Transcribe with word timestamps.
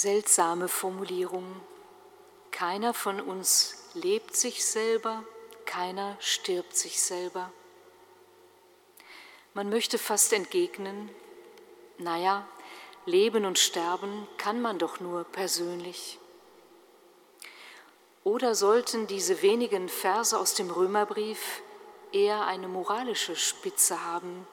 Seltsame 0.00 0.68
Formulierung. 0.68 1.60
Keiner 2.52 2.94
von 2.94 3.20
uns 3.20 3.84
lebt 3.92 4.34
sich 4.34 4.64
selber, 4.64 5.24
keiner 5.66 6.16
stirbt 6.20 6.74
sich 6.74 7.02
selber. 7.02 7.52
Man 9.52 9.68
möchte 9.68 9.98
fast 9.98 10.32
entgegnen, 10.32 11.10
naja, 11.98 12.48
leben 13.04 13.44
und 13.44 13.58
sterben 13.58 14.26
kann 14.38 14.62
man 14.62 14.78
doch 14.78 15.00
nur 15.00 15.24
persönlich. 15.24 16.18
Oder 18.24 18.54
sollten 18.54 19.06
diese 19.06 19.42
wenigen 19.42 19.90
Verse 19.90 20.38
aus 20.38 20.54
dem 20.54 20.70
Römerbrief 20.70 21.60
eher 22.10 22.46
eine 22.46 22.68
moralische 22.68 23.36
Spitze 23.36 24.02
haben? 24.02 24.46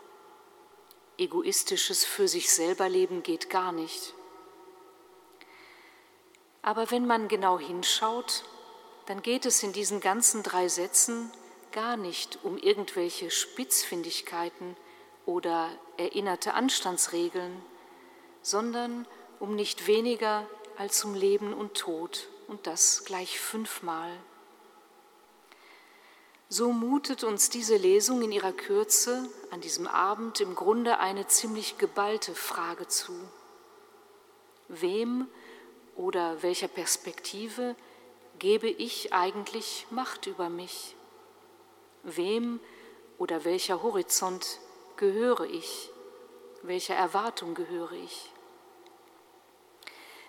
Egoistisches 1.18 2.04
für 2.04 2.28
sich 2.28 2.52
selber 2.52 2.90
leben 2.90 3.24
geht 3.24 3.50
gar 3.50 3.72
nicht. 3.72 4.14
Aber 6.68 6.92
wenn 6.92 7.08
man 7.08 7.30
genau 7.30 7.58
hinschaut, 7.58 8.44
dann 9.06 9.22
geht 9.22 9.46
es 9.46 9.64
in 9.64 9.72
diesen 9.72 10.02
ganzen 10.02 10.44
drei 10.44 10.68
Sätzen 10.68 11.32
gar 11.72 11.96
nicht 11.96 12.40
um 12.44 12.58
irgendwelche 12.58 13.32
Spitzfindigkeiten 13.32 14.76
oder 15.26 15.70
erinnerte 15.96 16.56
Anstandsregeln, 16.56 17.64
sondern 18.42 19.08
um 19.40 19.56
nicht 19.56 19.88
weniger 19.88 20.46
als 20.76 21.06
um 21.06 21.14
Leben 21.14 21.54
und 21.54 21.76
Tod 21.76 22.28
und 22.50 22.68
das 22.68 23.06
gleich 23.06 23.40
fünfmal. 23.40 24.12
So 26.50 26.74
mutet 26.74 27.24
uns 27.24 27.50
diese 27.50 27.78
Lesung 27.78 28.22
in 28.24 28.34
ihrer 28.34 28.52
Kürze 28.52 29.30
an 29.52 29.62
diesem 29.62 29.88
Abend 29.88 30.42
im 30.42 30.54
Grunde 30.54 31.00
eine 31.00 31.28
ziemlich 31.28 31.78
geballte 31.78 32.36
Frage 32.36 32.90
zu. 32.90 33.14
Wem 34.68 35.30
oder 35.98 36.42
welcher 36.44 36.68
Perspektive 36.68 37.76
gebe 38.40 38.70
ich 38.70 39.14
eigentlich 39.14 39.88
Macht 39.90 40.28
über 40.28 40.50
mich? 40.50 40.96
Wem 42.04 42.60
oder 43.18 43.44
welcher 43.44 43.84
Horizont 43.84 44.60
gehöre 44.96 45.46
ich? 45.46 45.90
Welcher 46.62 46.96
Erwartung 46.96 47.56
gehöre 47.56 47.94
ich? 47.94 48.32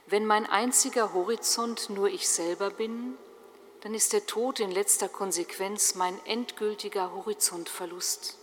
Wenn 0.06 0.24
mein 0.24 0.46
einziger 0.46 1.12
Horizont 1.12 1.90
nur 1.90 2.08
ich 2.08 2.28
selber 2.28 2.70
bin, 2.70 3.18
dann 3.82 3.94
ist 3.94 4.12
der 4.12 4.26
Tod 4.26 4.58
in 4.58 4.70
letzter 4.70 5.08
Konsequenz 5.08 5.94
mein 5.94 6.18
endgültiger 6.24 7.14
Horizontverlust. 7.14 8.38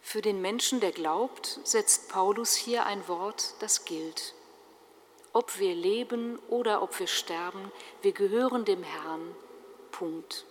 Für 0.00 0.20
den 0.20 0.42
Menschen, 0.42 0.80
der 0.80 0.90
glaubt, 0.90 1.60
setzt 1.62 2.08
Paulus 2.08 2.54
hier 2.54 2.84
ein 2.84 3.06
Wort, 3.06 3.54
das 3.60 3.84
gilt. 3.84 4.34
Ob 5.32 5.58
wir 5.58 5.74
leben 5.74 6.38
oder 6.48 6.82
ob 6.82 6.98
wir 6.98 7.06
sterben, 7.06 7.72
wir 8.02 8.12
gehören 8.12 8.64
dem 8.64 8.82
Herrn. 8.82 9.34
Punkt. 9.90 10.44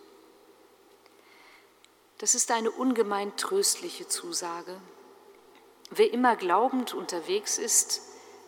Das 2.20 2.36
ist 2.36 2.52
eine 2.52 2.72
ungemein 2.72 3.36
tröstliche 3.36 4.08
Zusage. 4.08 4.80
Wer 5.90 6.14
immer 6.14 6.36
glaubend 6.36 6.94
unterwegs 6.94 7.58
ist, 7.58 8.02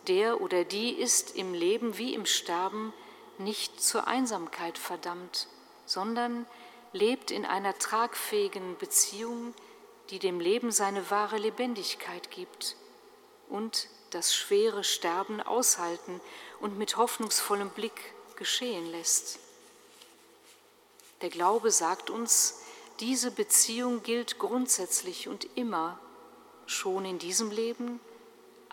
der 0.06 0.40
oder 0.40 0.64
die 0.64 0.92
ist 0.92 1.36
im 1.36 1.54
Leben 1.54 1.98
wie 1.98 2.14
im 2.14 2.24
Sterben 2.24 2.92
nicht 3.38 3.82
zur 3.82 4.06
Einsamkeit 4.06 4.78
verdammt, 4.78 5.48
sondern 5.86 6.46
lebt 6.92 7.30
in 7.30 7.44
einer 7.44 7.76
tragfähigen 7.78 8.76
Beziehung, 8.78 9.54
die 10.10 10.18
dem 10.18 10.40
Leben 10.40 10.70
seine 10.70 11.10
wahre 11.10 11.38
Lebendigkeit 11.38 12.30
gibt 12.30 12.76
und 13.48 13.88
das 14.14 14.34
schwere 14.34 14.84
Sterben 14.84 15.40
aushalten 15.40 16.20
und 16.60 16.78
mit 16.78 16.96
hoffnungsvollem 16.96 17.70
Blick 17.70 18.14
geschehen 18.36 18.90
lässt. 18.90 19.38
Der 21.22 21.30
Glaube 21.30 21.70
sagt 21.70 22.10
uns, 22.10 22.60
diese 23.00 23.30
Beziehung 23.30 24.02
gilt 24.02 24.38
grundsätzlich 24.38 25.28
und 25.28 25.46
immer, 25.56 25.98
schon 26.66 27.04
in 27.04 27.18
diesem 27.18 27.50
Leben 27.50 28.00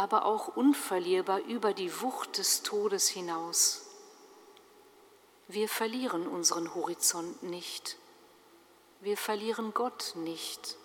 aber 0.01 0.25
auch 0.25 0.47
unverlierbar 0.55 1.41
über 1.41 1.73
die 1.73 2.01
Wucht 2.01 2.39
des 2.39 2.63
Todes 2.63 3.07
hinaus. 3.07 3.85
Wir 5.47 5.69
verlieren 5.69 6.25
unseren 6.27 6.73
Horizont 6.73 7.43
nicht. 7.43 7.97
Wir 9.01 9.16
verlieren 9.16 9.75
Gott 9.75 10.13
nicht. 10.16 10.77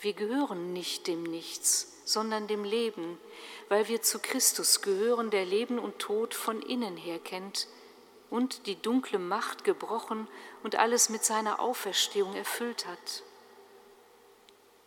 Wir 0.00 0.14
gehören 0.14 0.72
nicht 0.72 1.06
dem 1.06 1.22
Nichts, 1.24 2.00
sondern 2.04 2.46
dem 2.46 2.64
Leben, 2.64 3.18
weil 3.68 3.88
wir 3.88 4.00
zu 4.00 4.18
Christus 4.18 4.80
gehören, 4.80 5.30
der 5.30 5.44
Leben 5.44 5.78
und 5.78 5.98
Tod 5.98 6.34
von 6.34 6.62
innen 6.62 6.96
her 6.96 7.18
kennt 7.18 7.68
und 8.30 8.66
die 8.66 8.80
dunkle 8.80 9.18
Macht 9.18 9.64
gebrochen 9.64 10.26
und 10.62 10.76
alles 10.76 11.10
mit 11.10 11.24
seiner 11.24 11.60
Auferstehung 11.60 12.34
erfüllt 12.34 12.86
hat. 12.86 13.22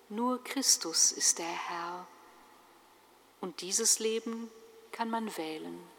Nur 0.09 0.43
Christus 0.43 1.11
ist 1.11 1.37
der 1.39 1.45
Herr 1.45 2.07
und 3.39 3.61
dieses 3.61 3.99
Leben 3.99 4.49
kann 4.91 5.09
man 5.09 5.37
wählen. 5.37 5.92